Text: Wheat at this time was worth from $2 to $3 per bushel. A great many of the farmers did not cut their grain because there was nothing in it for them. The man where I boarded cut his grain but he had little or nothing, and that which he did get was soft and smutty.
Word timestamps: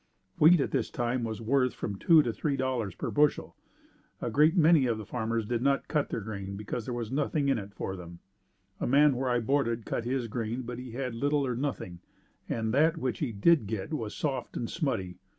Wheat 0.39 0.59
at 0.59 0.71
this 0.71 0.89
time 0.89 1.23
was 1.23 1.43
worth 1.43 1.75
from 1.75 1.99
$2 1.99 2.23
to 2.23 2.23
$3 2.31 2.97
per 2.97 3.11
bushel. 3.11 3.55
A 4.19 4.31
great 4.31 4.57
many 4.57 4.87
of 4.87 4.97
the 4.97 5.05
farmers 5.05 5.45
did 5.45 5.61
not 5.61 5.87
cut 5.87 6.09
their 6.09 6.21
grain 6.21 6.57
because 6.57 6.85
there 6.85 6.93
was 6.95 7.11
nothing 7.11 7.49
in 7.49 7.59
it 7.59 7.75
for 7.75 7.95
them. 7.95 8.17
The 8.79 8.87
man 8.87 9.15
where 9.15 9.29
I 9.29 9.39
boarded 9.41 9.85
cut 9.85 10.05
his 10.05 10.27
grain 10.27 10.63
but 10.63 10.79
he 10.79 10.93
had 10.93 11.13
little 11.13 11.45
or 11.45 11.55
nothing, 11.55 11.99
and 12.49 12.73
that 12.73 12.97
which 12.97 13.19
he 13.19 13.31
did 13.31 13.67
get 13.67 13.93
was 13.93 14.15
soft 14.15 14.57
and 14.57 14.67
smutty. 14.67 15.19